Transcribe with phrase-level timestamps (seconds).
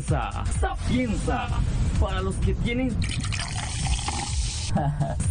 [0.00, 1.46] Sapienza, Sapienza,
[2.00, 2.90] para los que tienen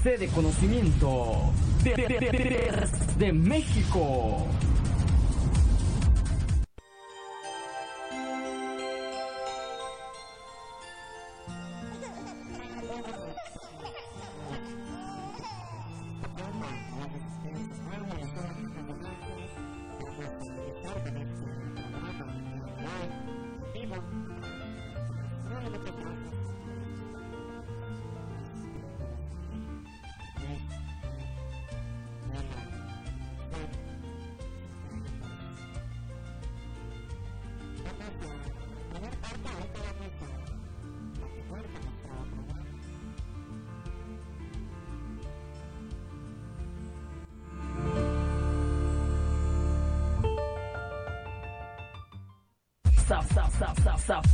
[0.04, 1.52] sede de
[1.84, 2.88] de, de,
[3.18, 4.48] de México.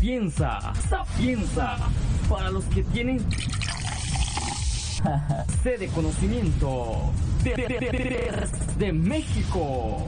[0.10, 1.78] Sapienza, Sapienza,
[2.28, 3.20] para los que tienen
[5.62, 7.12] sede de conocimiento
[7.44, 10.08] de, de, de, de México.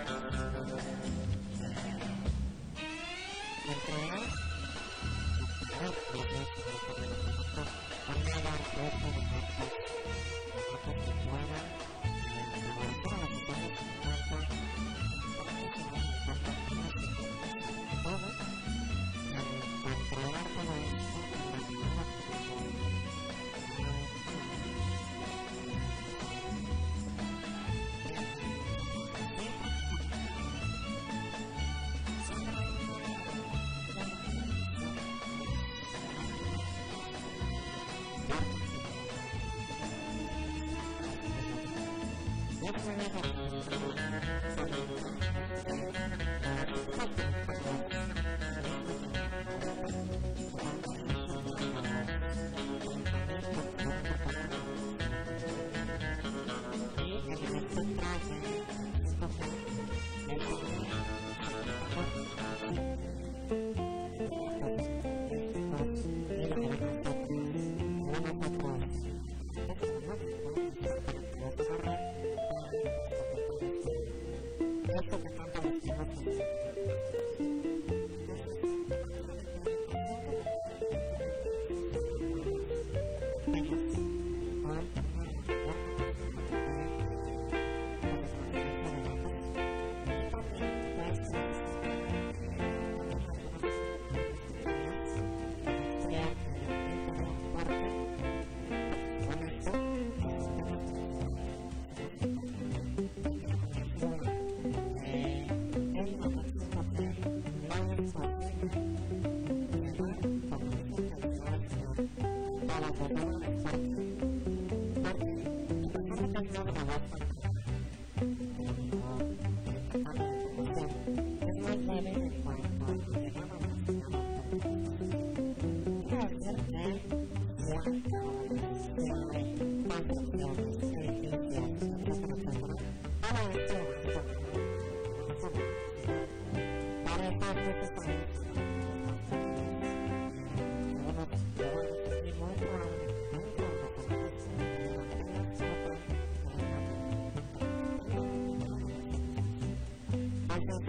[42.97, 43.38] 那个。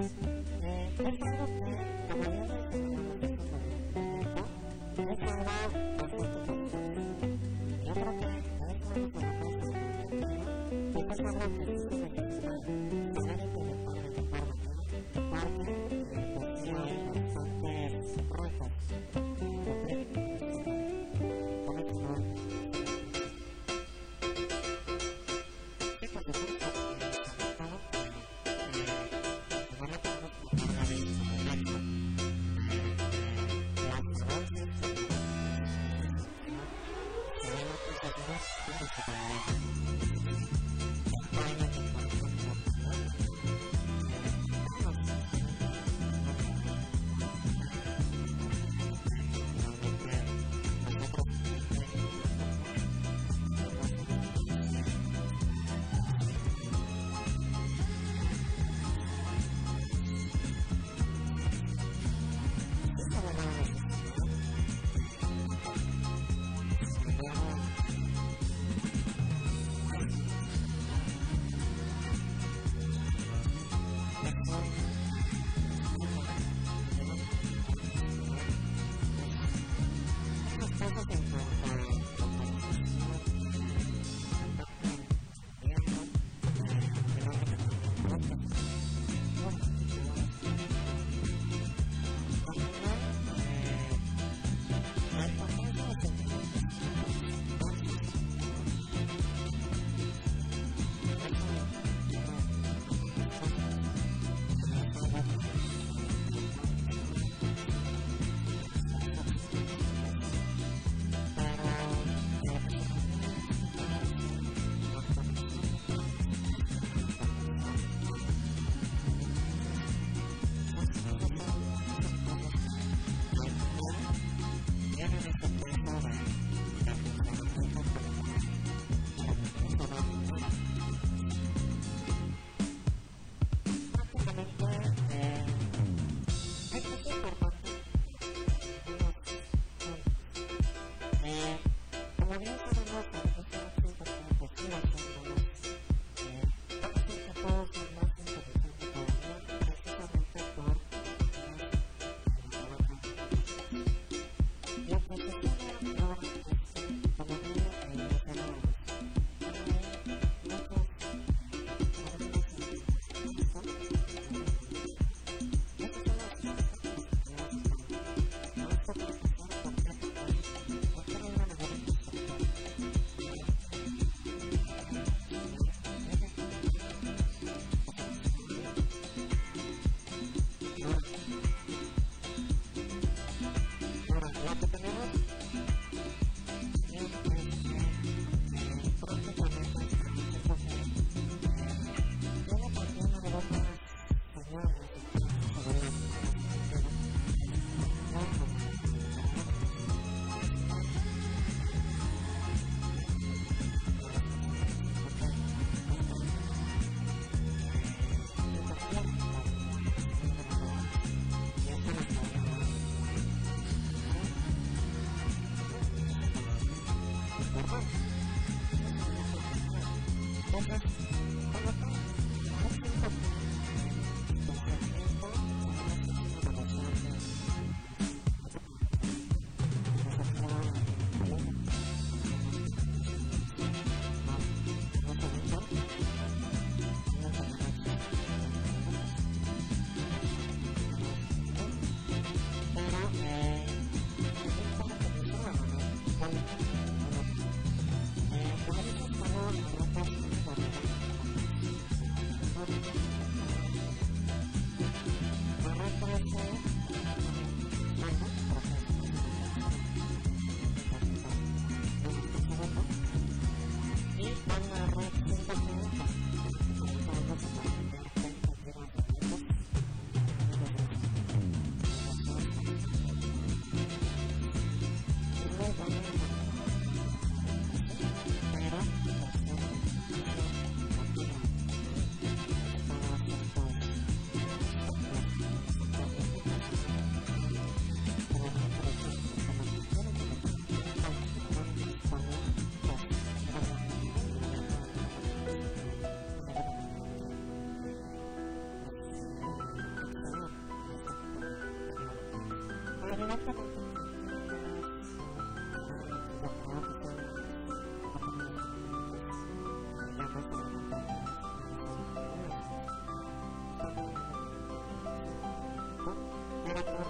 [0.00, 0.29] Thank you.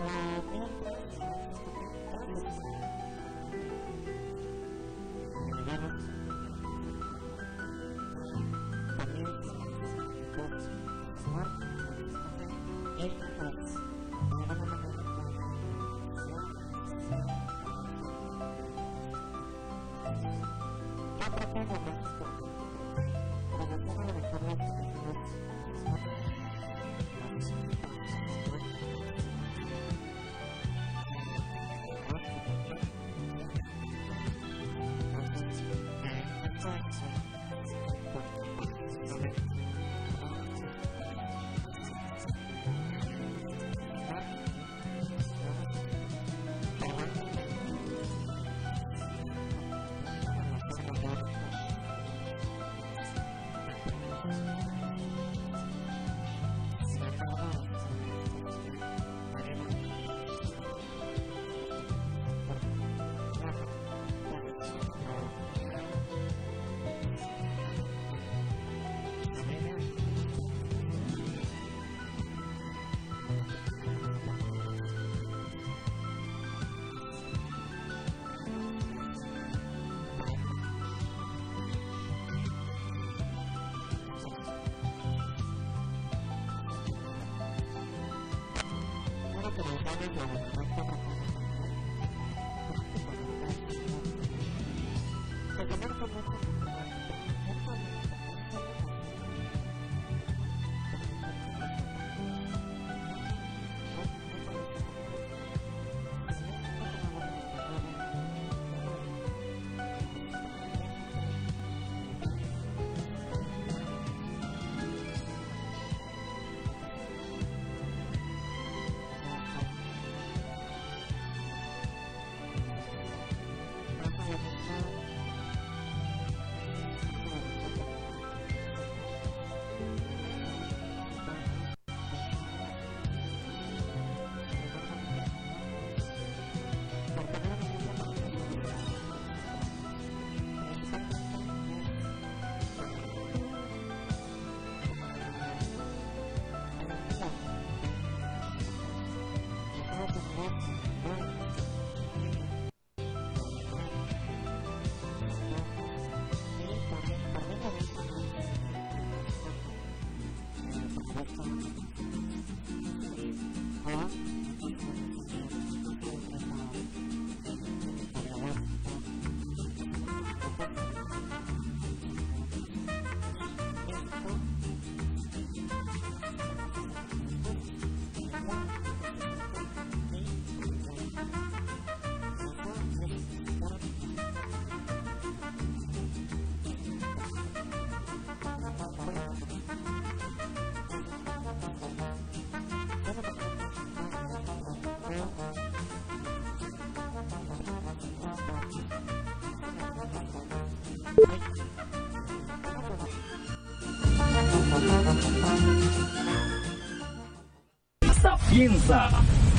[0.01, 0.50] Música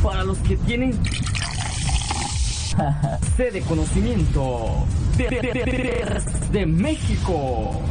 [0.04, 0.94] Para los que tienen
[3.36, 4.86] sede de conocimiento
[5.18, 7.82] de, de, de, de México.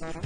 [0.00, 0.25] Mm-hmm.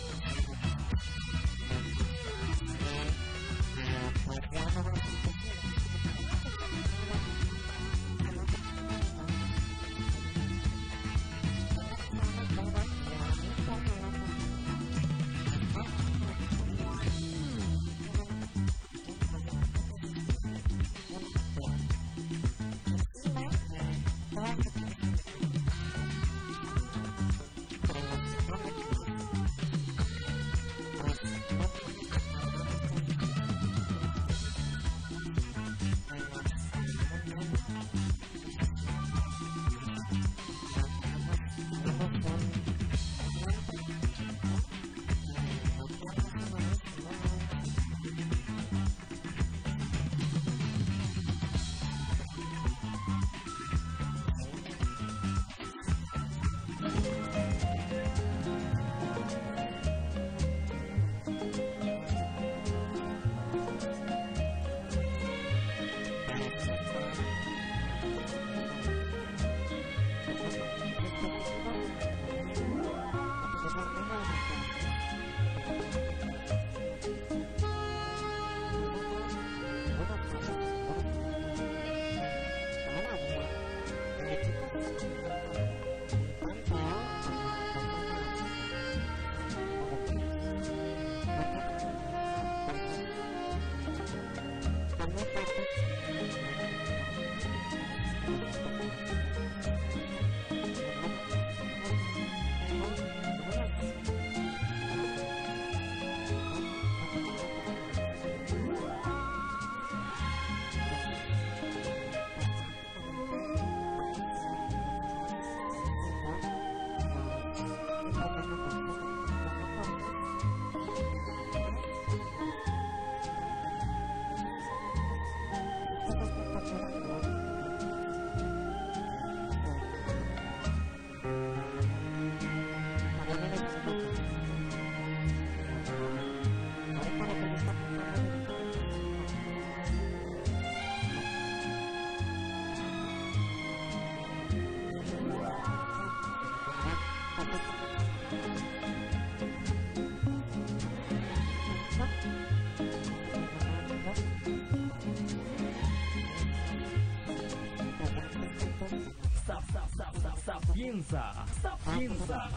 [160.81, 162.49] Sapienza, sapienza,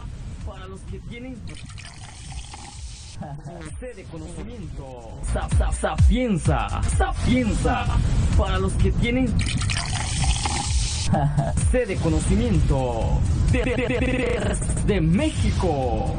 [0.47, 1.35] para los que tienen
[3.79, 5.21] sed de conocimiento.
[5.79, 7.85] Sapienza, sapienza,
[8.35, 9.27] para los que tienen
[11.69, 14.57] sed de conocimiento de, de, de,
[14.87, 16.15] de México.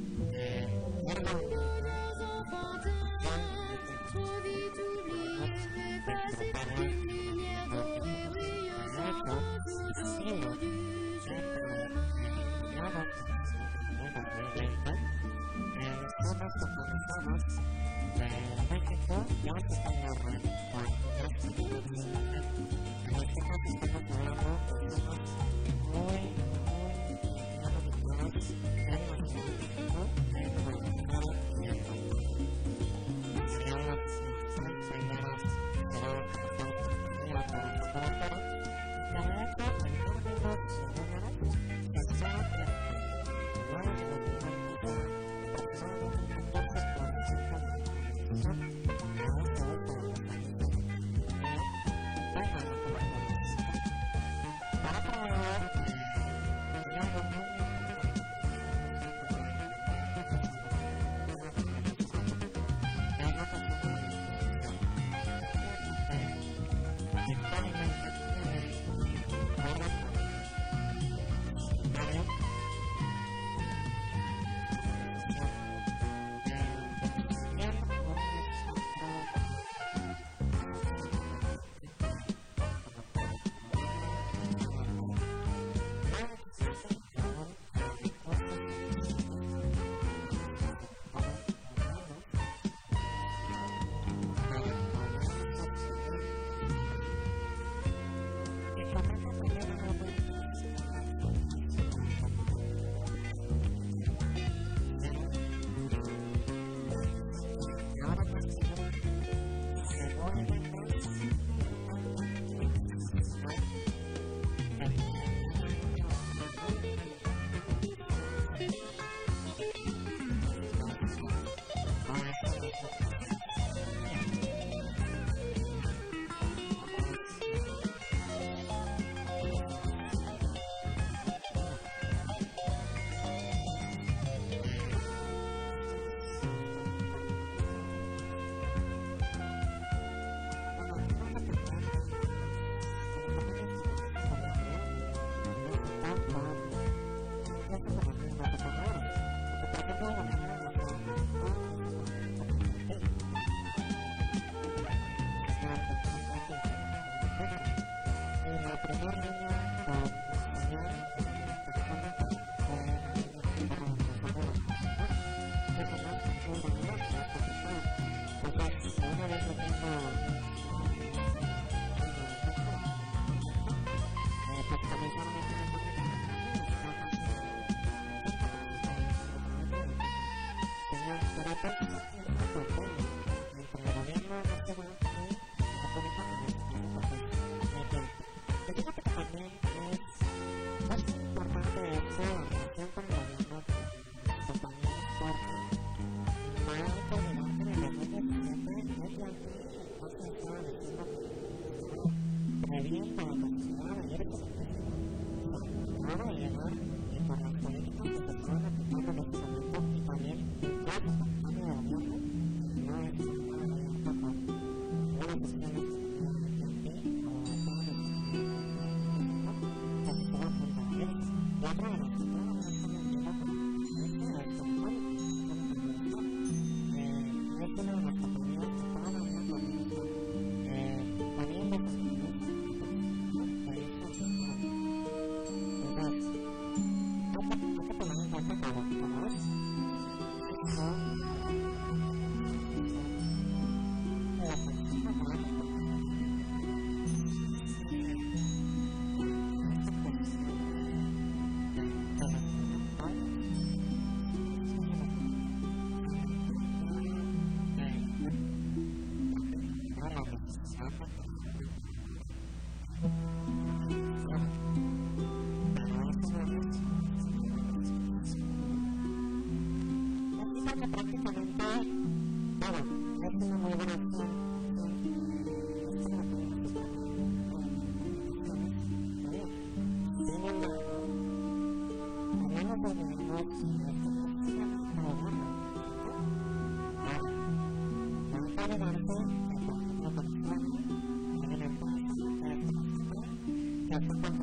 [293.95, 294.34] Thank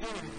[0.00, 0.37] security.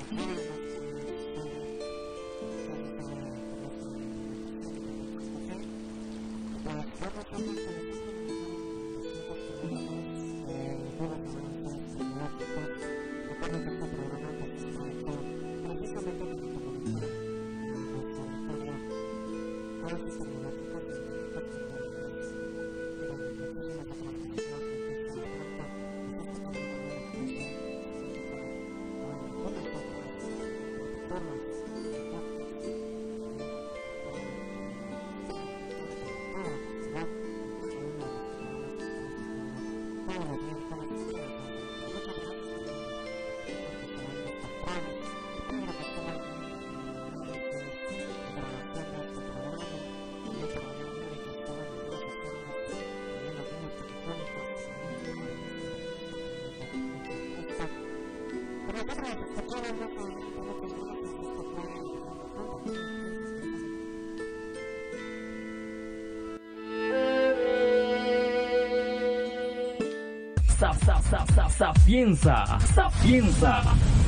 [71.59, 73.61] Sapienza, sapienza,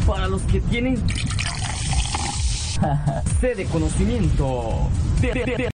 [0.08, 0.96] para los que tienen
[3.42, 4.90] sed de conocimiento.